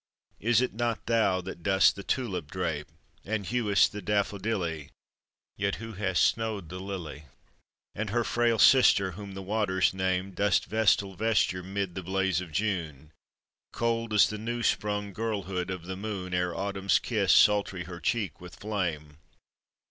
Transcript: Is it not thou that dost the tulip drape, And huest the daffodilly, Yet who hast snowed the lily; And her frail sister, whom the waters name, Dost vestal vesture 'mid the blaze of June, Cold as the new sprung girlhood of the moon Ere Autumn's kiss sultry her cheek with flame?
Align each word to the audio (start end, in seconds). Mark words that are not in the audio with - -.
Is 0.39 0.61
it 0.61 0.73
not 0.73 1.05
thou 1.05 1.41
that 1.41 1.61
dost 1.61 1.95
the 1.95 2.01
tulip 2.01 2.49
drape, 2.49 2.87
And 3.23 3.45
huest 3.45 3.91
the 3.91 4.01
daffodilly, 4.01 4.89
Yet 5.57 5.75
who 5.75 5.93
hast 5.93 6.23
snowed 6.23 6.69
the 6.69 6.79
lily; 6.79 7.25
And 7.93 8.09
her 8.09 8.23
frail 8.23 8.57
sister, 8.57 9.11
whom 9.11 9.35
the 9.35 9.43
waters 9.43 9.93
name, 9.93 10.31
Dost 10.31 10.65
vestal 10.65 11.13
vesture 11.15 11.61
'mid 11.61 11.93
the 11.93 12.01
blaze 12.01 12.41
of 12.41 12.51
June, 12.51 13.11
Cold 13.73 14.11
as 14.11 14.27
the 14.27 14.39
new 14.39 14.63
sprung 14.63 15.13
girlhood 15.13 15.69
of 15.69 15.85
the 15.85 15.95
moon 15.95 16.33
Ere 16.33 16.55
Autumn's 16.55 16.97
kiss 16.97 17.31
sultry 17.31 17.83
her 17.83 17.99
cheek 17.99 18.41
with 18.41 18.55
flame? 18.55 19.17